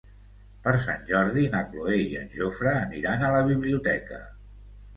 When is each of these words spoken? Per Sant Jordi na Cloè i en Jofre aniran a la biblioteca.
Per 0.67 0.71
Sant 0.85 1.03
Jordi 1.09 1.43
na 1.57 1.61
Cloè 1.75 1.99
i 2.07 2.19
en 2.23 2.33
Jofre 2.39 2.75
aniran 2.89 3.29
a 3.29 3.33
la 3.39 3.45
biblioteca. 3.53 4.27